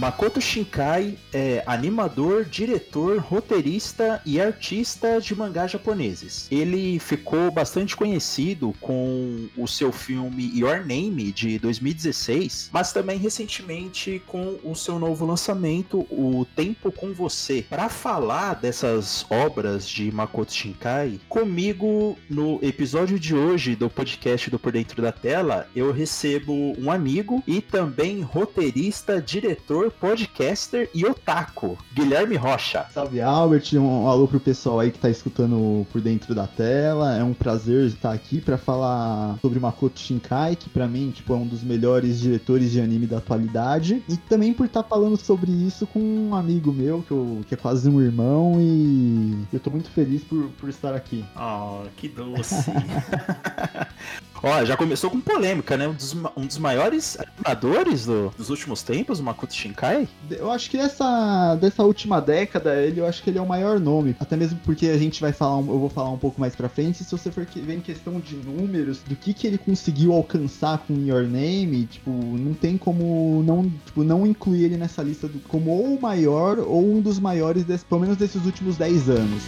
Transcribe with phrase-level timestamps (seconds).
[0.00, 6.48] Makoto Shinkai é animador, diretor, roteirista e artista de mangás japoneses.
[6.50, 14.22] Ele ficou bastante conhecido com o seu filme Your Name de 2016, mas também recentemente
[14.26, 17.66] com o seu novo lançamento, O Tempo com Você.
[17.68, 24.58] Para falar dessas obras de Makoto Shinkai, comigo no episódio de hoje do podcast do
[24.58, 31.76] Por Dentro da Tela, eu recebo um amigo e também roteirista, diretor, podcaster e otaku,
[31.94, 32.86] Guilherme Rocha.
[32.92, 37.16] Salve Albert, um alô pro pessoal aí que tá escutando Por Dentro da Tela.
[37.16, 41.36] É um prazer estar aqui para falar sobre Makoto Shinkai, que para mim tipo, é
[41.36, 44.02] um dos melhores diretores de anime da atualidade.
[44.08, 47.54] E também por estar tá falando sobre isso com um amigo meu, que, eu, que
[47.54, 51.24] é quase um irmão, e eu tô muito feliz por, por estar aqui.
[51.36, 52.70] Oh, que doce.
[54.42, 55.86] Ó, já começou com polêmica, né?
[55.86, 60.08] Um dos, um dos maiores animadores do, dos últimos tempos, o Makoto Shinkai.
[60.30, 63.78] Eu acho que essa dessa última década, ele, eu acho que ele é o maior
[63.78, 64.16] nome.
[64.18, 67.04] Até mesmo porque a gente vai falar, eu vou falar um pouco mais pra frente.
[67.04, 70.94] Se você for ver em questão de números, do que, que ele conseguiu alcançar com
[70.94, 75.70] Your Name, tipo, não tem como não, tipo, não incluir ele nessa lista do, como
[75.70, 79.42] ou o maior ou um dos maiores, desse, pelo menos desses últimos 10 anos.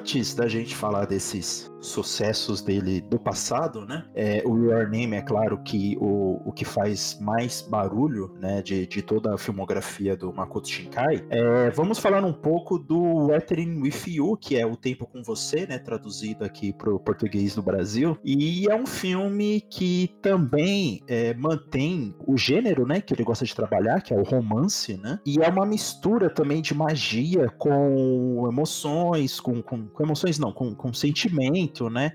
[0.00, 4.04] Antes da gente falar desses sucessos dele do passado, né?
[4.14, 8.86] É, o Your Name é claro que o, o que faz mais barulho, né, de,
[8.86, 11.24] de toda a filmografia do Makoto Shinkai.
[11.30, 15.66] É, vamos falar um pouco do Weathering with You, que é O Tempo com Você,
[15.66, 18.18] né, traduzido aqui para o português do Brasil.
[18.24, 23.54] E é um filme que também é, mantém o gênero, né, que ele gosta de
[23.54, 25.18] trabalhar, que é o romance, né?
[25.24, 30.74] E é uma mistura também de magia com emoções, com, com, com emoções não, com,
[30.74, 32.12] com sentimento né?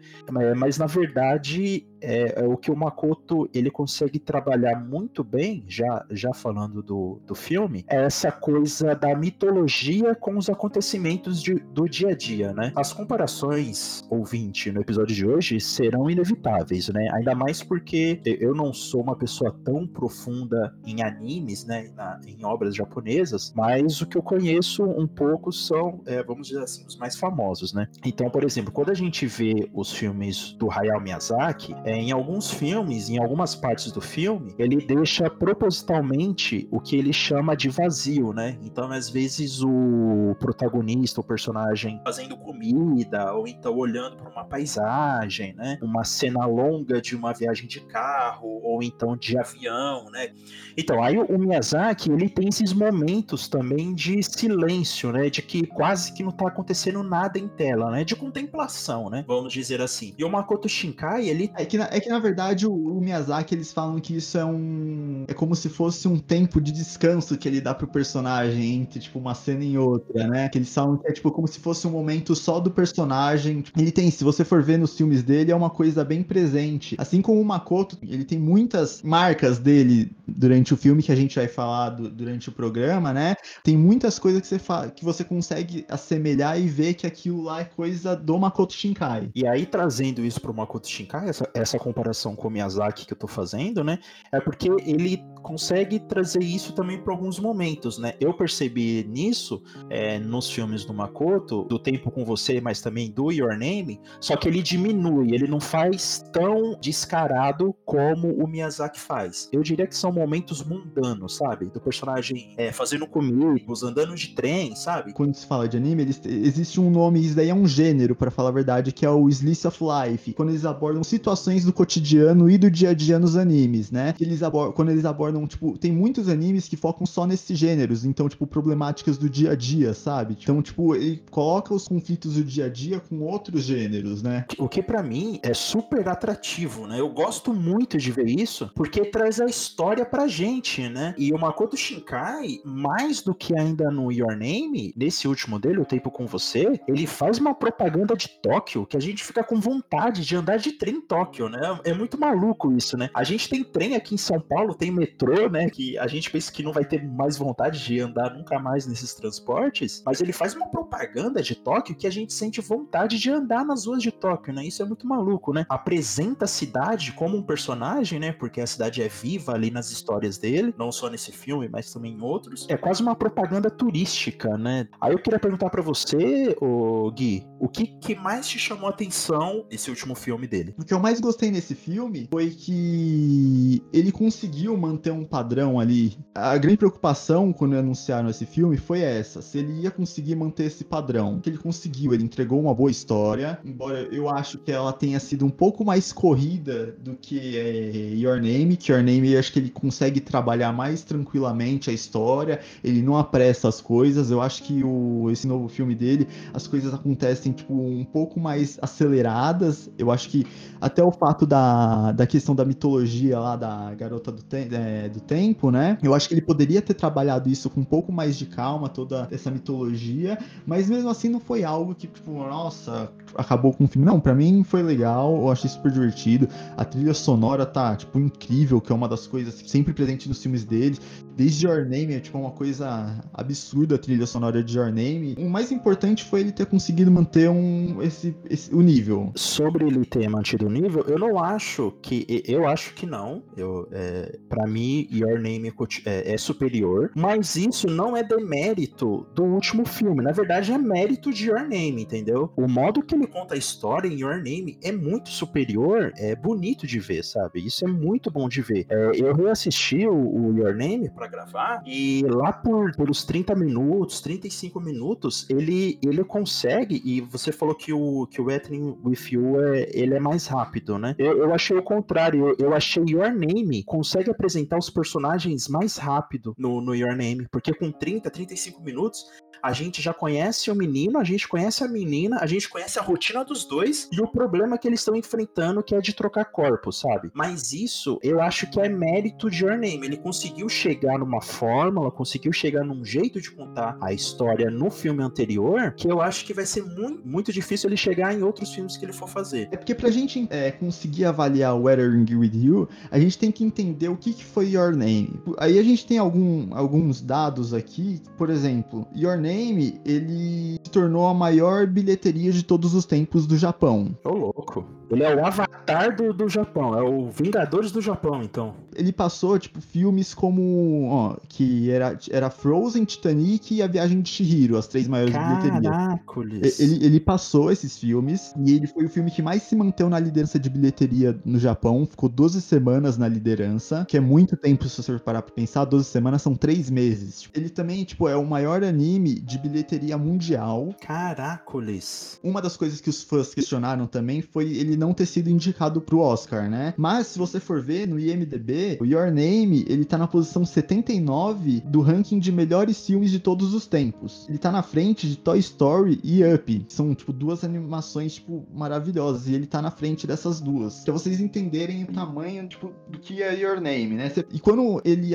[0.55, 6.05] Mas na verdade é, é, o que o Makoto ele consegue trabalhar muito bem, já,
[6.11, 11.89] já falando do, do filme, é essa coisa da mitologia com os acontecimentos de, do
[11.89, 12.71] dia a dia, né?
[12.75, 17.09] As comparações, ouvinte, no episódio de hoje serão inevitáveis, né?
[17.13, 21.89] Ainda mais porque eu não sou uma pessoa tão profunda em animes, né?
[21.95, 26.61] Na, em obras japonesas, mas o que eu conheço um pouco são, é, vamos dizer
[26.61, 27.87] assim, os mais famosos, né?
[28.05, 32.51] Então, por exemplo, quando a gente vê os filmes do Hayao Miyazaki, é, em alguns
[32.51, 38.33] filmes, em algumas partes do filme, ele deixa propositalmente o que ele chama de vazio,
[38.33, 38.57] né?
[38.63, 45.53] Então, às vezes, o protagonista, o personagem, fazendo comida, ou então olhando para uma paisagem,
[45.53, 45.77] né?
[45.81, 50.31] Uma cena longa de uma viagem de carro, ou então de avião, né?
[50.77, 55.29] Então, aí o Miyazaki, ele tem esses momentos também de silêncio, né?
[55.29, 58.03] De que quase que não tá acontecendo nada em tela, né?
[58.03, 59.23] De contemplação, né?
[59.27, 60.13] Vamos dizer assim.
[60.17, 61.51] E o Makoto Shinkai, ele...
[61.55, 65.25] É que é que na verdade o, o, Miyazaki eles falam que isso é um.
[65.27, 69.19] É como se fosse um tempo de descanso que ele dá pro personagem entre, tipo,
[69.19, 70.49] uma cena e outra, né?
[70.49, 73.63] Que eles falam que é, tipo, como se fosse um momento só do personagem.
[73.77, 76.95] Ele tem, se você for ver nos filmes dele, é uma coisa bem presente.
[76.97, 81.35] Assim como o Makoto, ele tem muitas marcas dele durante o filme que a gente
[81.35, 83.35] vai falar do, durante o programa, né?
[83.63, 84.59] Tem muitas coisas que você,
[84.95, 89.29] que você consegue assemelhar e ver que aquilo lá é coisa do Makoto Shinkai.
[89.35, 93.17] E aí, trazendo isso pro Makoto Shinkai, essa, essa comparação com o Miyazaki que eu
[93.17, 93.99] tô fazendo, né?
[94.31, 98.13] É porque ele consegue trazer isso também para alguns momentos, né?
[98.19, 103.31] Eu percebi nisso é, nos filmes do Makoto, do Tempo com Você, mas também do
[103.31, 109.49] Your Name, só que ele diminui, ele não faz tão descarado como o Miyazaki faz.
[109.51, 111.65] Eu diria que são momentos mundanos, sabe?
[111.67, 115.13] Do personagem é, fazendo comigo, andando de trem, sabe?
[115.13, 118.31] Quando se fala de anime, eles, existe um nome, isso daí é um gênero, para
[118.31, 120.33] falar a verdade, que é o Slice of Life.
[120.33, 124.13] Quando eles abordam situações do cotidiano e do dia a dia nos animes, né?
[124.19, 124.41] Eles
[124.73, 129.17] quando eles abordam, tipo, tem muitos animes que focam só nesses gêneros, então, tipo, problemáticas
[129.17, 130.37] do dia a dia, sabe?
[130.41, 134.45] Então, tipo, ele coloca os conflitos do dia a dia com outros gêneros, né?
[134.57, 136.99] O que para mim é super atrativo, né?
[136.99, 141.13] Eu gosto muito de ver isso, porque traz a história pra gente, né?
[141.17, 145.85] E o Makoto Shinkai, mais do que ainda no Your Name, nesse último dele, O
[145.85, 150.25] Tempo com Você, ele faz uma propaganda de Tóquio que a gente fica com vontade
[150.25, 151.79] de andar de trem em Tóquio, Tóquio, né?
[151.83, 153.09] É muito maluco isso, né?
[153.13, 155.69] A gente tem trem aqui em São Paulo, tem metrô, né?
[155.69, 159.13] Que a gente pensa que não vai ter mais vontade de andar nunca mais nesses
[159.13, 163.65] transportes, mas ele faz uma propaganda de Tóquio que a gente sente vontade de andar
[163.65, 164.65] nas ruas de Tóquio, né?
[164.65, 165.65] Isso é muito maluco, né?
[165.69, 168.31] Apresenta a cidade como um personagem, né?
[168.31, 172.13] Porque a cidade é viva ali nas histórias dele, não só nesse filme, mas também
[172.13, 172.67] em outros.
[172.69, 174.87] É quase uma propaganda turística, né?
[174.99, 178.89] Aí eu queria perguntar para você, ô Gui, o que, que mais te chamou a
[178.89, 180.73] atenção nesse último filme dele?
[180.77, 186.17] O que eu mais gostei nesse filme foi que ele conseguiu manter um padrão ali.
[186.33, 190.83] A grande preocupação quando anunciaram esse filme foi essa: se ele ia conseguir manter esse
[190.83, 191.39] padrão.
[191.39, 195.45] Que ele conseguiu, ele entregou uma boa história, embora eu acho que ela tenha sido
[195.45, 199.59] um pouco mais corrida do que é, Your Name, que Your Name eu acho que
[199.59, 204.31] ele consegue trabalhar mais tranquilamente a história, ele não apressa as coisas.
[204.31, 208.77] Eu acho que o, esse novo filme dele, as coisas acontecem tipo um pouco mais
[208.81, 209.89] aceleradas.
[209.97, 210.45] Eu acho que
[210.79, 215.19] até o fato da, da questão da mitologia lá da garota do, te, é, do
[215.19, 215.97] tempo, né?
[216.03, 219.27] Eu acho que ele poderia ter trabalhado isso com um pouco mais de calma, toda
[219.31, 220.37] essa mitologia,
[220.67, 224.05] mas mesmo assim não foi algo que, tipo, nossa, acabou com o filme.
[224.05, 226.47] Não, para mim foi legal, eu achei super divertido.
[226.77, 230.63] A trilha sonora tá, tipo, incrível, que é uma das coisas sempre presente nos filmes
[230.63, 230.99] dele.
[231.35, 235.35] Desde Your Name, é tipo uma coisa absurda a trilha sonora de Your Name.
[235.37, 239.31] O mais importante foi ele ter conseguido manter um, esse, esse, o nível.
[239.35, 242.25] Sobre ele ter mantido o nível, eu não acho que.
[242.47, 243.43] Eu acho que não.
[243.57, 245.73] Eu, é, para mim, Your Name
[246.05, 247.11] é, é, superior.
[247.13, 250.23] Mas isso não é demérito do último filme.
[250.23, 252.51] Na verdade, é mérito de Your Name, entendeu?
[252.55, 256.13] O modo que ele conta a história em Your Name é muito superior.
[256.15, 257.65] É bonito de ver, sabe?
[257.65, 258.85] Isso é muito bom de ver.
[258.89, 261.83] É, eu reassisti o, o Your Name pra para gravar.
[261.85, 267.01] E lá por pelos 30 minutos, 35 minutos, ele ele consegue.
[267.03, 270.97] E você falou que o que o Wrestling with You é, ele é mais rápido,
[270.97, 271.15] né?
[271.17, 272.49] Eu, eu achei o contrário.
[272.49, 277.47] Eu, eu achei Your Name consegue apresentar os personagens mais rápido no, no Your Name,
[277.51, 279.25] porque com 30, 35 minutos
[279.61, 283.01] a gente já conhece o menino, a gente conhece a menina, a gente conhece a
[283.01, 286.99] rotina dos dois e o problema que eles estão enfrentando que é de trocar corpos,
[286.99, 287.31] sabe?
[287.33, 290.05] Mas isso eu acho que é mérito de Your Name.
[290.05, 295.23] Ele conseguiu chegar numa fórmula, conseguiu chegar num jeito de contar a história no filme
[295.23, 298.97] anterior que eu acho que vai ser muito, muito difícil ele chegar em outros filmes
[298.97, 299.67] que ele for fazer.
[299.71, 304.09] É porque pra gente é, conseguir avaliar Weathering With You, a gente tem que entender
[304.09, 305.39] o que, que foi Your Name.
[305.57, 311.27] Aí a gente tem algum, alguns dados aqui, por exemplo, Your Name, ele se tornou
[311.27, 314.15] a maior bilheteria de todos os tempos do Japão.
[314.23, 314.85] Ô, louco.
[315.09, 318.73] Ele é o avatar do, do Japão, é o Vingadores do Japão, então.
[318.95, 324.29] Ele passou, tipo, filmes como, ó, que era, era Frozen, Titanic e A Viagem de
[324.29, 326.79] Chihiro, as três maiores bilheterias.
[326.79, 330.19] Ele, ele passou esses filmes e ele foi o filme que mais se manteve na
[330.19, 335.01] liderança de bilheteria no Japão, ficou 12 semanas na liderança, que é muito tempo se
[335.01, 337.49] você parar pra pensar, 12 semanas são três meses.
[337.53, 340.93] Ele também, tipo, é o maior anime de bilheteria mundial.
[341.01, 342.39] Caracoles.
[342.43, 346.01] Uma das coisas que os fãs questionaram também foi ele ele não ter sido indicado
[346.01, 346.93] pro Oscar, né?
[346.97, 351.81] Mas se você for ver no IMDb, o Your Name, ele tá na posição 79
[351.85, 354.45] do ranking de melhores filmes de todos os tempos.
[354.49, 356.85] Ele tá na frente de Toy Story e Up.
[356.87, 359.47] São, tipo, duas animações, tipo, maravilhosas.
[359.47, 361.03] E ele tá na frente dessas duas.
[361.03, 364.31] Pra vocês entenderem o tamanho, tipo, do que é Your Name, né?
[364.51, 365.33] E quando ele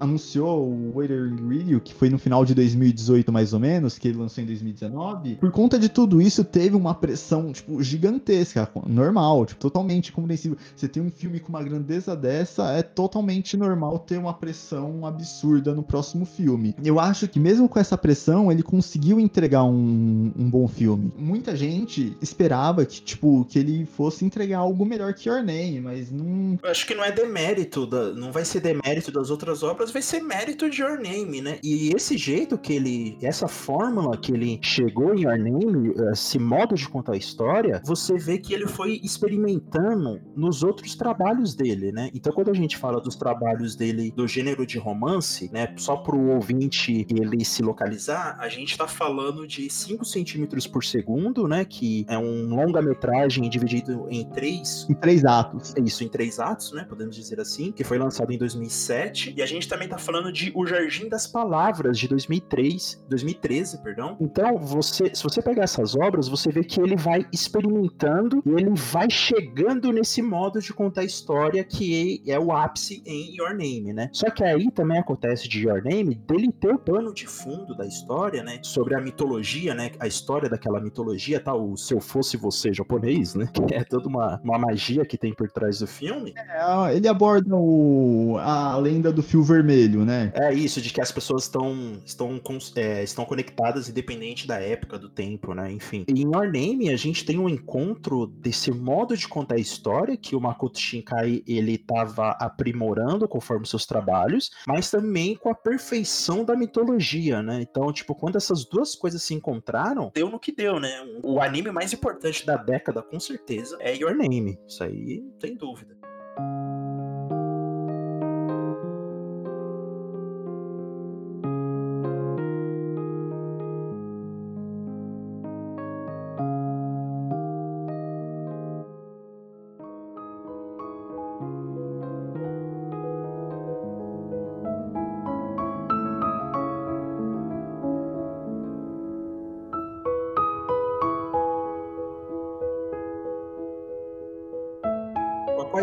[0.00, 4.18] anunciou o Waiter Radio, que foi no final de 2018, mais ou menos, que ele
[4.18, 9.60] lançou em 2019, por conta de tudo isso, teve uma pressão, tipo, gigantesca normal, tipo,
[9.60, 10.56] totalmente compreensível.
[10.74, 15.74] Você tem um filme com uma grandeza dessa, é totalmente normal ter uma pressão absurda
[15.74, 16.74] no próximo filme.
[16.82, 21.12] Eu acho que mesmo com essa pressão, ele conseguiu entregar um, um bom filme.
[21.16, 26.10] Muita gente esperava que, tipo, que ele fosse entregar algo melhor que Your Name, mas
[26.10, 26.58] não.
[26.62, 30.02] Eu acho que não é demérito, da, não vai ser demérito das outras obras, vai
[30.02, 31.58] ser mérito de Your Name, né?
[31.62, 36.74] E esse jeito que ele, essa fórmula que ele chegou em Your Name, esse modo
[36.74, 41.90] de contar a história, você vê que ele foi foi experimentando nos outros trabalhos dele,
[41.90, 42.08] né?
[42.14, 45.74] Então, quando a gente fala dos trabalhos dele do gênero de romance, né?
[45.76, 50.84] Só para o ouvinte ele se localizar, a gente está falando de 5 centímetros por
[50.84, 51.64] segundo, né?
[51.64, 54.86] Que é um longa-metragem dividido em três.
[54.88, 55.74] Em três atos.
[55.76, 56.84] É isso, em três atos, né?
[56.84, 57.72] Podemos dizer assim.
[57.72, 59.34] Que foi lançado em 2007.
[59.36, 64.16] E a gente também está falando de O Jardim das Palavras, de 2003, 2013, perdão.
[64.20, 68.75] Então, você, se você pegar essas obras, você vê que ele vai experimentando e ele
[68.76, 74.10] vai chegando nesse modo de contar história que é o ápice em Your Name, né?
[74.12, 77.86] Só que aí também acontece de Your Name dele ter o pano de fundo da
[77.86, 78.60] história, né?
[78.62, 79.90] Sobre a mitologia, né?
[79.98, 81.54] A história daquela mitologia, tá?
[81.54, 83.48] O Se Eu Fosse Você japonês, né?
[83.52, 86.34] Que é toda uma, uma magia que tem por trás do filme.
[86.36, 90.32] É, ele aborda o, a lenda do fio vermelho, né?
[90.34, 92.40] É isso, de que as pessoas estão, estão,
[92.76, 95.72] é, estão conectadas independente da época, do tempo, né?
[95.72, 96.04] Enfim.
[96.08, 100.16] E em Your Name, a gente tem um encontro desse modo de contar a história
[100.16, 106.44] que o Makoto Shinkai ele estava aprimorando conforme seus trabalhos, mas também com a perfeição
[106.44, 107.60] da mitologia, né?
[107.60, 110.90] Então, tipo, quando essas duas coisas se encontraram, deu no que deu, né?
[111.22, 114.58] O anime mais importante da década, com certeza, é Your Name.
[114.66, 115.96] Isso aí, sem dúvida.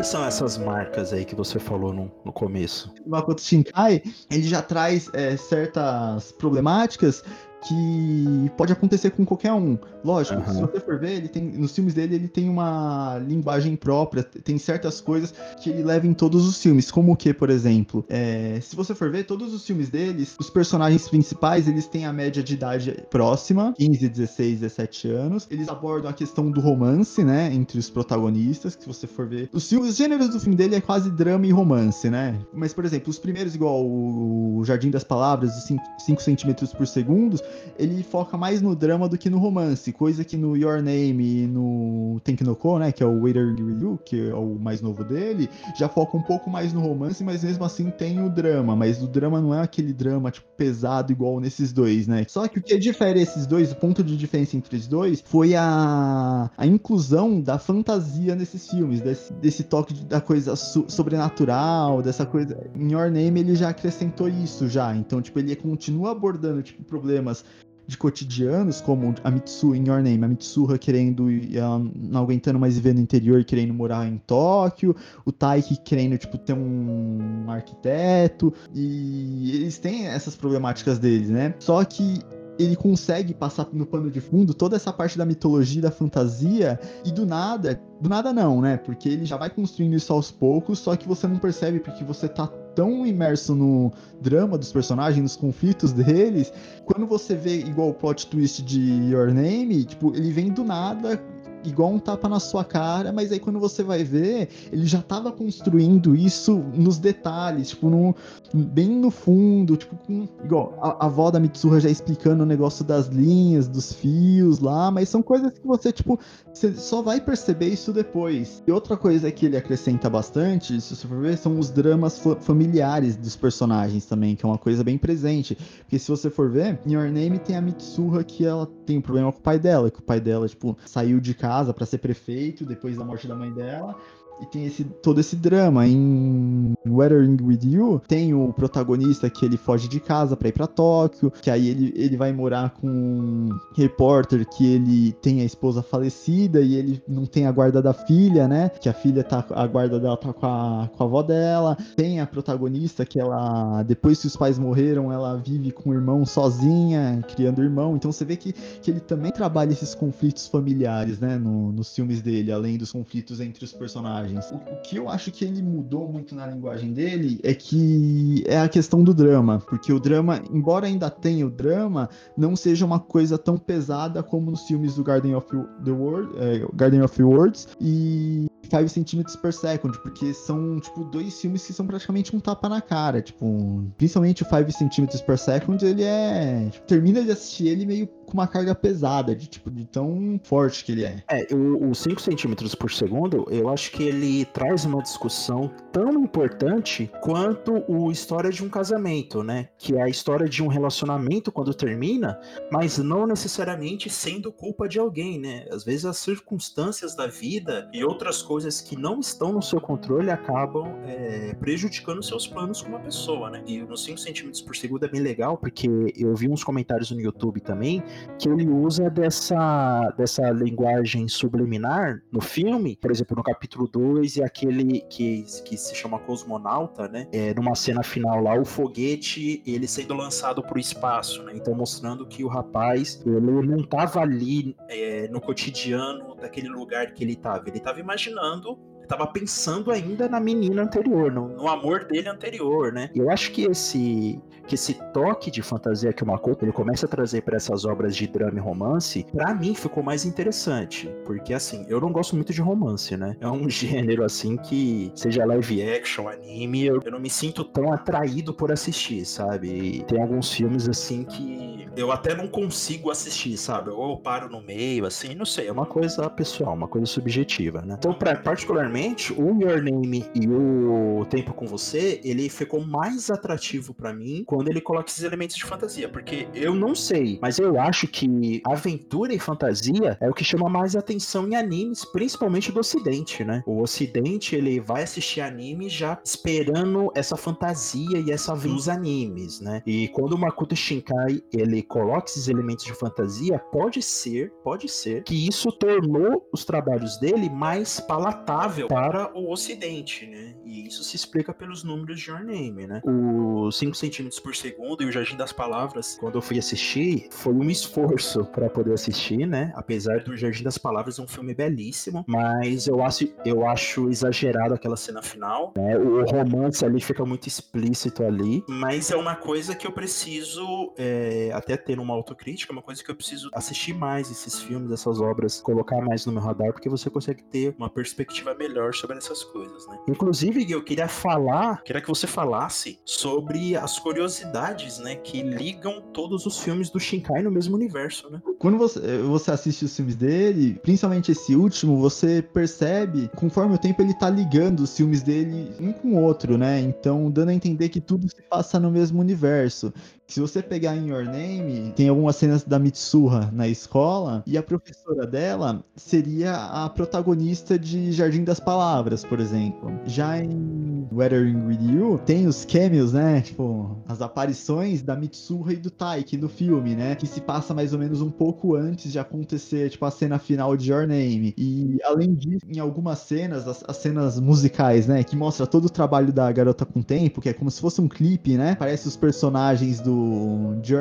[0.03, 2.91] Quais são essas marcas aí que você falou no, no começo?
[3.05, 7.23] O Makoto Shinkai, ele já traz é, certas problemáticas
[7.63, 9.77] que pode acontecer com qualquer um.
[10.03, 10.53] Lógico, uhum.
[10.53, 14.57] se você for ver, ele tem, nos filmes dele ele tem uma linguagem própria, tem
[14.57, 18.59] certas coisas que ele leva em todos os filmes, como o que, por exemplo, é,
[18.61, 22.43] se você for ver, todos os filmes deles, os personagens principais, eles têm a média
[22.43, 27.79] de idade próxima, 15, 16, 17 anos, eles abordam a questão do romance, né, entre
[27.79, 30.81] os protagonistas, que se você for ver, os, filmes, os gêneros do filme dele é
[30.81, 35.51] quase drama e romance, né, mas, por exemplo, os primeiros, igual o Jardim das Palavras,
[35.53, 37.39] de 5 centímetros por segundo,
[37.77, 41.47] ele foca mais no drama do que no romance, coisa que no Your Name e
[41.47, 45.89] no Tenkinoko, né, que é o Waiter Ryu, que é o mais novo dele, já
[45.89, 49.41] foca um pouco mais no romance, mas mesmo assim tem o drama, mas o drama
[49.41, 52.25] não é aquele drama, tipo, pesado igual nesses dois, né?
[52.27, 55.55] Só que o que difere esses dois, o ponto de diferença entre os dois, foi
[55.55, 62.57] a, a inclusão da fantasia nesses filmes, desse, desse toque da coisa sobrenatural, dessa coisa.
[62.75, 67.42] Em Your Name ele já acrescentou isso já, então, tipo, ele continua abordando, tipo, problemas
[67.85, 72.75] de cotidianos, como a Mitsu em Your Name, a Mitsuha querendo, uh, não aguentando mais
[72.75, 74.95] viver no interior querendo morar em Tóquio,
[75.25, 81.53] o Taiki querendo, tipo, ter um arquiteto, e eles têm essas problemáticas deles, né?
[81.59, 82.21] Só que
[82.57, 87.11] ele consegue passar no pano de fundo toda essa parte da mitologia, da fantasia, e
[87.11, 88.77] do nada, do nada não, né?
[88.77, 92.27] Porque ele já vai construindo isso aos poucos, só que você não percebe porque você
[92.27, 96.51] tá tão imerso no drama dos personagens, nos conflitos deles,
[96.85, 101.21] quando você vê igual o plot twist de Your Name, tipo, ele vem do nada
[101.63, 105.31] igual um tapa na sua cara, mas aí quando você vai ver, ele já tava
[105.31, 108.15] construindo isso nos detalhes, tipo, no,
[108.53, 112.83] bem no fundo, tipo, com, igual a, a avó da Mitsuha já explicando o negócio
[112.83, 116.19] das linhas, dos fios lá, mas são coisas que você, tipo,
[116.53, 118.63] você só vai perceber isso depois.
[118.65, 123.15] E outra coisa que ele acrescenta bastante, se você for ver, são os dramas familiares
[123.15, 125.57] dos personagens também, que é uma coisa bem presente.
[125.79, 129.01] Porque se você for ver, em Your Name tem a Mitsuha que ela tem um
[129.01, 131.85] problema com o pai dela, que o pai dela, tipo, saiu de casa casa para
[131.85, 133.95] ser prefeito depois da morte da mãe dela
[134.43, 135.87] e tem esse, todo esse drama.
[135.87, 140.67] Em Weathering With You, tem o protagonista que ele foge de casa para ir para
[140.67, 145.81] Tóquio, que aí ele, ele vai morar com um repórter que ele tem a esposa
[145.81, 148.69] falecida e ele não tem a guarda da filha, né?
[148.69, 151.77] Que a filha tá, a guarda dela tá com a, com a avó dela.
[151.95, 156.25] Tem a protagonista que ela, depois que os pais morreram, ela vive com o irmão
[156.25, 157.95] sozinha, criando irmão.
[157.95, 161.37] Então você vê que, que ele também trabalha esses conflitos familiares, né?
[161.37, 164.51] No, nos filmes dele, além dos conflitos entre os personagens personagens.
[164.51, 168.59] O, o, que eu acho que ele mudou muito na linguagem dele é que é
[168.59, 172.99] a questão do drama, porque o drama, embora ainda tenha o drama, não seja uma
[172.99, 175.47] coisa tão pesada como nos filmes do Garden of
[175.83, 181.39] the World, é, Garden of Words e 5 centímetros per second, porque são, tipo, dois
[181.39, 185.83] filmes que são praticamente um tapa na cara, tipo, principalmente o 5 centímetros per second,
[185.85, 189.85] ele é, tipo, termina de assistir ele meio com uma carga pesada, de tipo, de
[189.85, 191.23] tão forte que ele é.
[191.29, 197.11] É, o, 5 centímetros por segundo, eu acho que ele traz uma discussão tão importante
[197.21, 199.69] quanto o História de um Casamento, né?
[199.77, 202.39] Que é a história de um relacionamento quando termina,
[202.71, 205.65] mas não necessariamente sendo culpa de alguém, né?
[205.71, 210.31] Às vezes as circunstâncias da vida e outras coisas que não estão no seu controle
[210.31, 213.63] acabam é, prejudicando seus planos com uma pessoa, né?
[213.67, 217.21] E nos 5 centímetros por segundo é bem legal, porque eu vi uns comentários no
[217.21, 218.03] YouTube também
[218.37, 224.43] que ele usa dessa, dessa linguagem subliminar no filme, por exemplo, no capítulo 2, e
[224.43, 227.27] aquele que, que se chama Cosmonauta, né?
[227.31, 231.53] É, numa cena final lá, o foguete, ele sendo lançado para o espaço, né?
[231.55, 237.23] Então mostrando que o rapaz, ele não estava ali é, no cotidiano daquele lugar que
[237.23, 238.77] ele estava, ele estava imaginando
[239.07, 243.09] tava pensando ainda na menina anterior, no, no, amor dele anterior, né?
[243.15, 247.09] Eu acho que esse que esse toque de fantasia que o Makoto ele começa a
[247.09, 251.85] trazer para essas obras de drama e romance, para mim ficou mais interessante, porque assim,
[251.89, 253.35] eu não gosto muito de romance, né?
[253.41, 257.91] É um gênero assim que seja live action, anime, eu, eu não me sinto tão
[257.91, 259.67] atraído por assistir, sabe?
[259.67, 263.89] E tem alguns filmes assim que eu até não consigo assistir, sabe?
[263.89, 267.81] Ou eu paro no meio, assim, não sei, é uma coisa pessoal, uma coisa subjetiva,
[267.81, 267.95] né?
[267.97, 268.92] Então, pra, particularmente,
[269.35, 274.69] o Your Name e o Tempo com Você, ele ficou mais atrativo para mim quando
[274.69, 279.33] ele coloca esses elementos de fantasia, porque eu não sei, mas eu acho que aventura
[279.33, 283.63] e fantasia é o que chama mais atenção em animes, principalmente do ocidente, né?
[283.65, 289.81] O ocidente, ele vai assistir anime já esperando essa fantasia e essa dos animes, né?
[289.87, 295.23] E quando o Makoto Shinkai, ele coloca esses elementos de fantasia, pode ser, pode ser
[295.23, 300.55] que isso tornou os trabalhos dele mais palatável para o ocidente, né?
[300.65, 303.01] E isso se explica pelos números de Your Name, né?
[303.05, 307.53] Os 5 centímetros por segundo e o Jardim das Palavras, quando eu fui assistir, foi
[307.53, 309.71] um esforço para poder assistir, né?
[309.75, 314.73] Apesar do Jardim das Palavras ser um filme belíssimo, mas eu acho, eu acho exagerado
[314.73, 315.97] aquela cena final, né?
[315.97, 321.51] O romance ali fica muito explícito ali, mas é uma coisa que eu preciso é,
[321.53, 325.21] até tendo uma autocrítica, é uma coisa que eu preciso assistir mais esses filmes, essas
[325.21, 329.43] obras, colocar mais no meu radar, porque você consegue ter uma perspectiva melhor sobre essas
[329.43, 329.97] coisas, né?
[330.07, 336.45] Inclusive, eu queria falar, queria que você falasse sobre as curiosidades, né, que ligam todos
[336.45, 338.41] os filmes do Shinkai no mesmo universo, né?
[338.59, 344.01] Quando você, você assiste os filmes dele, principalmente esse último, você percebe, conforme o tempo
[344.01, 346.79] ele tá ligando os filmes dele um com o outro, né?
[346.79, 349.93] Então, dando a entender que tudo se passa no mesmo universo.
[350.33, 354.63] Se você pegar em Your Name, tem algumas cenas da Mitsuha na escola, e a
[354.63, 359.91] professora dela seria a protagonista de Jardim das Palavras, por exemplo.
[360.07, 363.41] Já em Weathering With You, tem os cameos, né?
[363.41, 367.13] Tipo, as aparições da Mitsuha e do Taiki no filme, né?
[367.13, 370.75] Que se passa mais ou menos um pouco antes de acontecer, tipo, a cena final
[370.75, 371.53] de Your Name.
[371.55, 375.23] E, além disso, em algumas cenas, as, as cenas musicais, né?
[375.23, 378.07] Que mostra todo o trabalho da Garota com Tempo, que é como se fosse um
[378.07, 378.73] clipe, né?
[378.73, 380.22] Parece os personagens do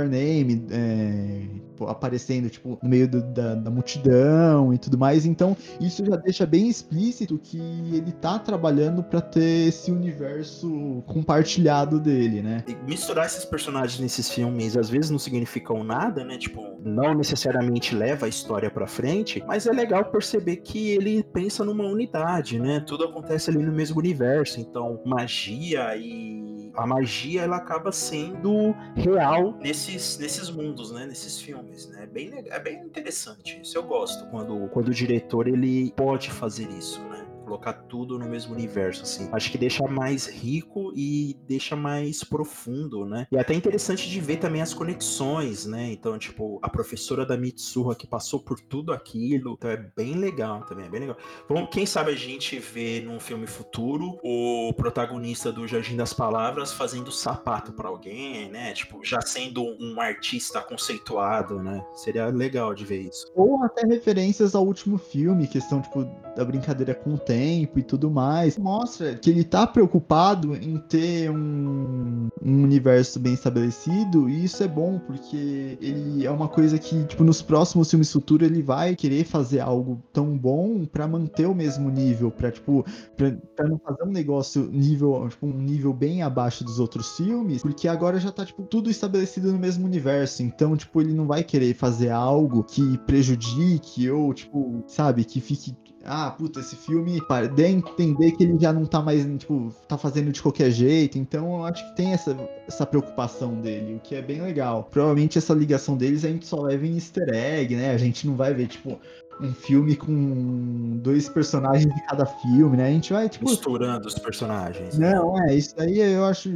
[0.09, 1.43] Name é,
[1.89, 5.25] aparecendo, tipo, no meio do, da, da, multidão e tudo mais.
[5.27, 11.99] Então, isso já deixa bem explícito que ele tá trabalhando para ter esse universo compartilhado
[11.99, 12.65] dele, né?
[12.67, 16.39] E misturar esses personagens nesses filmes às vezes não significam nada, né?
[16.39, 21.65] Tipo, não necessariamente leva a história para frente, mas é legal perceber que ele pensa
[21.65, 22.81] numa unidade, né?
[22.81, 26.32] Tudo acontece ali no mesmo universo, então magia e
[26.75, 31.07] a magia ela acaba sendo real nesses, nesses mundos, né?
[31.07, 32.05] Nesses filmes, né?
[32.05, 33.77] É bem, é bem interessante isso.
[33.77, 37.22] Eu gosto quando, quando o diretor ele pode fazer isso, né?
[37.53, 39.29] Colocar tudo no mesmo universo, assim.
[39.31, 43.27] Acho que deixa mais rico e deixa mais profundo, né?
[43.31, 45.93] E é até interessante de ver também as conexões, né?
[45.93, 50.63] Então, tipo, a professora da Mitsuha que passou por tudo aquilo, então é bem legal
[50.63, 51.17] também, é bem legal.
[51.47, 56.73] Vamos, quem sabe a gente vê num filme futuro o protagonista do Jardim das Palavras
[56.73, 58.73] fazendo sapato para alguém, né?
[58.73, 61.85] Tipo, já sendo um artista conceituado, né?
[61.95, 63.27] Seria legal de ver isso.
[63.35, 67.83] Ou até referências ao último filme, questão, tipo, da brincadeira com o tempo tempo e
[67.83, 74.45] tudo mais, mostra que ele tá preocupado em ter um, um universo bem estabelecido, e
[74.45, 78.63] isso é bom, porque ele é uma coisa que, tipo, nos próximos filmes futuros ele
[78.63, 82.85] vai querer fazer algo tão bom para manter o mesmo nível, para tipo,
[83.17, 87.63] pra, pra, não fazer um negócio nível, tipo, um nível bem abaixo dos outros filmes,
[87.63, 91.43] porque agora já tá, tipo, tudo estabelecido no mesmo universo, então, tipo, ele não vai
[91.43, 95.75] querer fazer algo que prejudique ou, tipo, sabe, que fique
[96.05, 97.21] ah, puta, esse filme
[97.55, 101.19] dê a entender que ele já não tá mais, tipo, tá fazendo de qualquer jeito.
[101.19, 102.37] Então eu acho que tem essa,
[102.67, 104.89] essa preocupação dele, o que é bem legal.
[104.91, 107.91] Provavelmente essa ligação deles a gente só ver em easter egg, né?
[107.93, 108.99] A gente não vai ver, tipo,
[109.43, 112.87] um filme com dois personagens de cada filme, né?
[112.87, 113.45] A gente vai, tipo.
[113.45, 114.99] Misturando os personagens.
[114.99, 116.51] Não, é, isso aí eu acho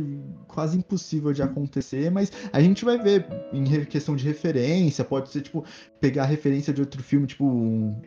[0.46, 5.42] quase impossível de acontecer, mas a gente vai ver em questão de referência, pode ser,
[5.42, 5.62] tipo,
[6.01, 7.44] pegar referência de outro filme, tipo,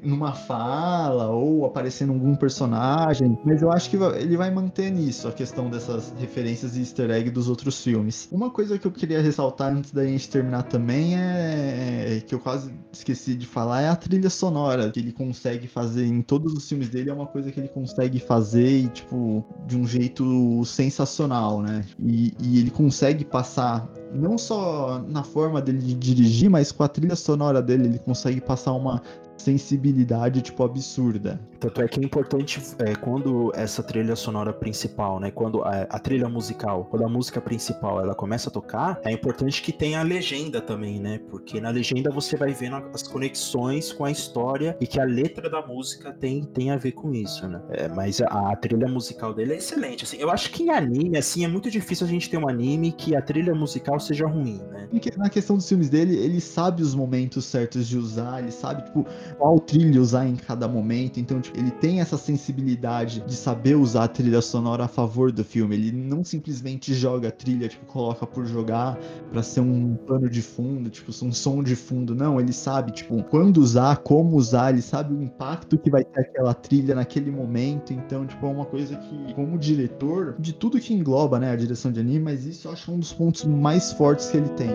[0.02, 5.32] numa fala, ou aparecendo algum personagem, mas eu acho que ele vai manter nisso, a
[5.32, 8.28] questão dessas referências e easter egg dos outros filmes.
[8.32, 12.74] Uma coisa que eu queria ressaltar antes da gente terminar também é que eu quase
[12.92, 16.90] esqueci de falar, é a trilha sonora que ele consegue fazer em todos os filmes
[16.90, 21.86] dele, é uma coisa que ele consegue fazer e, tipo, de um jeito sensacional, né?
[22.00, 26.88] E, e ele consegue passar não só na forma dele de dirigir, mas com a
[26.88, 29.02] trilha sonora dele, ele consegue passar uma
[29.40, 31.40] sensibilidade, tipo, absurda.
[31.60, 35.32] Tanto é que é importante é, quando essa trilha sonora principal, né?
[35.32, 39.62] Quando a, a, trilha musical, quando a música principal ela começa a tocar, é importante
[39.62, 41.20] que tenha a legenda também, né?
[41.30, 45.50] Porque na legenda você vai vendo as conexões com a história e que a letra
[45.50, 47.62] da música tem, tem a ver com isso, né?
[47.70, 50.04] É, mas a, a, trilha musical dele é excelente.
[50.04, 52.92] Assim, eu acho que em anime, assim, é muito difícil a gente ter um anime
[52.92, 54.88] que a trilha musical seja ruim, né?
[55.18, 59.06] Na questão dos filmes dele, ele sabe os momentos certos de usar, ele sabe, tipo,
[59.38, 61.20] qual trilha usar em cada momento.
[61.20, 65.44] Então, tipo, ele tem essa sensibilidade de saber usar a trilha sonora a favor do
[65.44, 65.76] filme.
[65.76, 68.98] Ele não simplesmente joga a trilha, tipo, coloca por jogar
[69.32, 72.16] para ser um pano de fundo, tipo, um som de fundo.
[72.16, 76.22] Não, ele sabe, tipo, quando usar, como usar, ele sabe o impacto que vai ter
[76.22, 77.94] aquela trilha naquele momento.
[77.94, 81.92] Então, tipo, é uma coisa que, como diretor, de tudo que engloba, né, a direção
[81.92, 84.70] de anime, mas isso eu acho um dos pontos mais fortes que ele tem.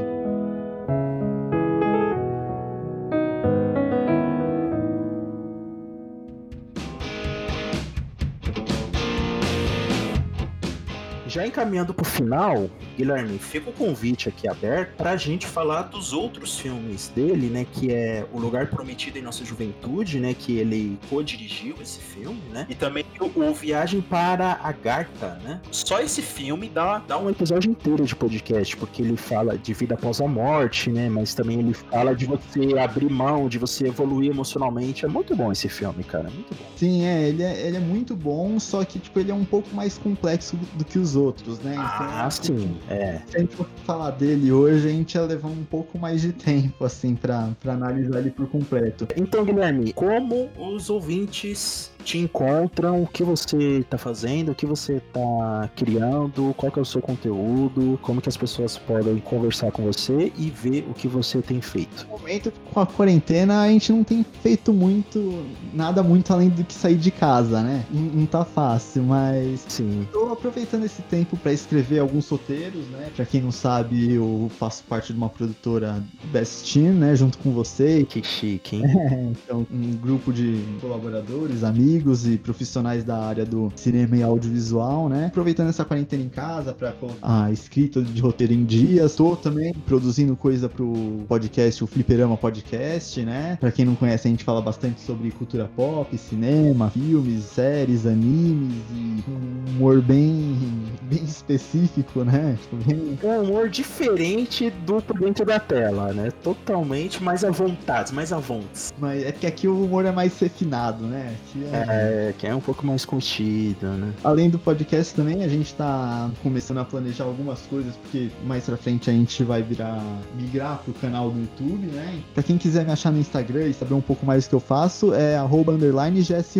[11.64, 16.58] Já encaminhando pro final, Guilherme, fica o convite aqui aberto pra gente falar dos outros
[16.58, 17.66] filmes dele, né?
[17.72, 20.34] Que é O Lugar Prometido em Nossa Juventude, né?
[20.38, 22.66] Que ele co-dirigiu esse filme, né?
[22.68, 25.60] E também o, o Viagem para a Garta, né?
[25.70, 29.94] Só esse filme dá, dá um episódio inteiro de podcast, porque ele fala de vida
[29.94, 31.08] após a morte, né?
[31.08, 35.06] Mas também ele fala de você abrir mão, de você evoluir emocionalmente.
[35.06, 36.24] É muito bom esse filme, cara.
[36.24, 36.64] Muito bom.
[36.76, 37.28] Sim, é.
[37.28, 40.58] Ele é, ele é muito bom, só que, tipo, ele é um pouco mais complexo
[40.74, 41.72] do que os outros outros, né?
[41.72, 43.20] Então, ah, sim, é.
[43.26, 46.32] Se a gente for falar dele hoje, a gente ia levar um pouco mais de
[46.32, 49.06] tempo, assim, para analisar ele por completo.
[49.16, 54.96] Então, Guilherme, como os ouvintes te encontram, o que você está fazendo, o que você
[54.96, 59.82] está criando, qual que é o seu conteúdo, como que as pessoas podem conversar com
[59.82, 62.06] você e ver o que você tem feito.
[62.08, 66.62] No momento, com a quarentena, a gente não tem feito muito, nada muito além do
[66.64, 67.84] que sair de casa, né?
[67.90, 69.64] Não, não tá fácil, mas...
[69.68, 70.06] Sim.
[70.12, 73.10] Tô aproveitando esse tempo para escrever alguns roteiros, né?
[73.16, 77.16] Pra quem não sabe, eu faço parte de uma produtora Best Team, né?
[77.16, 78.04] Junto com você.
[78.04, 78.84] Que chique, hein?
[79.14, 84.22] É, então, um grupo de colaboradores, amigos, amigos e profissionais da área do cinema e
[84.22, 85.26] audiovisual, né?
[85.26, 89.12] Aproveitando essa quarentena em casa para a escrita de roteiro em dias.
[89.12, 90.92] Estou também produzindo coisa pro
[91.28, 93.56] podcast, o Fliperama Podcast, né?
[93.60, 98.82] Para quem não conhece, a gente fala bastante sobre cultura pop, cinema, filmes, séries, animes
[98.90, 100.58] e um humor bem,
[101.02, 102.58] bem específico, né?
[102.60, 103.18] Tipo, bem...
[103.22, 106.32] Um humor diferente do por dentro da tela, né?
[106.42, 108.92] Totalmente mais à vontade, mais à vontade.
[108.98, 111.34] Mas é que aqui o humor é mais refinado, né?
[111.34, 114.12] Aqui é é, que é um pouco mais contido, né?
[114.22, 118.76] Além do podcast também, a gente tá começando a planejar algumas coisas, porque mais pra
[118.76, 120.02] frente a gente vai virar,
[120.38, 122.22] migrar pro canal do YouTube, né?
[122.32, 124.60] Pra quem quiser me achar no Instagram e saber um pouco mais do que eu
[124.60, 125.74] faço, é arroba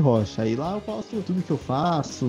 [0.00, 0.42] Rocha.
[0.42, 2.26] Aí lá eu posto tudo que eu faço,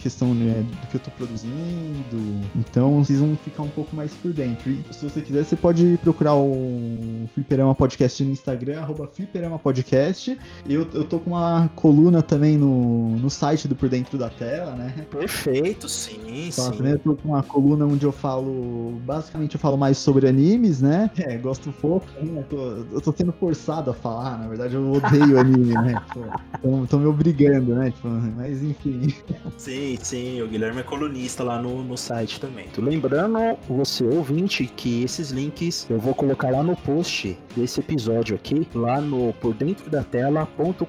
[0.00, 2.40] questão né, do que eu tô produzindo.
[2.56, 4.70] Então vocês vão ficar um pouco mais por dentro.
[4.70, 10.38] E se você quiser, você pode procurar o Fliperama Podcast no Instagram, arroba Fliperama Podcast.
[10.68, 14.72] Eu, eu tô com uma coluna também no, no site do Por Dentro da Tela,
[14.72, 14.94] né?
[15.10, 16.78] Perfeito, sim, então, sim.
[16.78, 20.80] Também eu tô com uma coluna onde eu falo, basicamente eu falo mais sobre animes,
[20.80, 21.10] né?
[21.18, 22.40] É, gosto pouco, né?
[22.40, 22.56] eu, tô,
[22.94, 25.94] eu tô sendo forçado a falar, na verdade eu odeio anime, né?
[26.88, 27.90] Tô me obrigando, né?
[27.90, 29.12] Tipo, mas enfim.
[29.58, 32.68] Sim, sim, o Guilherme é colunista lá no, no site também.
[32.68, 33.36] Tô lembrando,
[33.68, 39.00] você ouvinte, que esses links eu vou colocar lá no post desse episódio aqui, lá
[39.00, 40.86] no pordentrodatela.com.br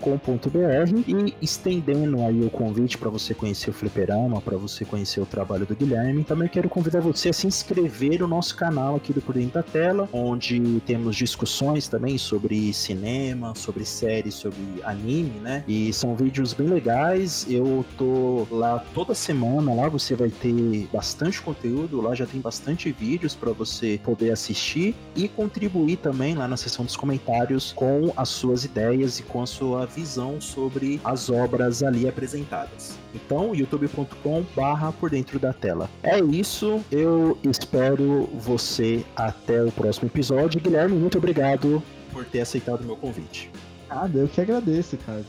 [1.07, 5.65] e Estendendo aí o convite para você conhecer o Fliperama, para você conhecer o trabalho
[5.65, 9.35] do Guilherme, também quero convidar você a se inscrever no nosso canal aqui do Por
[9.35, 15.63] Dentro da Tela, onde temos discussões também sobre cinema, sobre séries, sobre anime, né?
[15.67, 17.45] E são vídeos bem legais.
[17.49, 22.91] Eu tô lá toda semana, lá você vai ter bastante conteúdo, lá já tem bastante
[22.91, 28.29] vídeos para você poder assistir e contribuir também lá na seção dos comentários com as
[28.29, 32.97] suas ideias e com a sua visão sobre as obras ali apresentadas.
[33.13, 35.89] Então, youtube.com barra por dentro da tela.
[36.01, 40.59] É isso, eu espero você até o próximo episódio.
[40.59, 43.49] Guilherme, muito obrigado por ter aceitado o meu convite.
[43.89, 45.23] Nada, eu que agradeço, cara.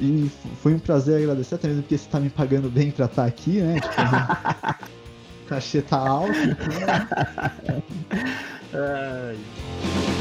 [0.00, 0.30] E,
[0.62, 3.60] foi um prazer agradecer, até mesmo porque você tá me pagando bem pra estar aqui,
[3.60, 3.80] né?
[3.80, 4.86] Tipo,
[5.48, 6.32] cachê tá alto.
[6.32, 7.82] Então...
[8.72, 10.19] Ai.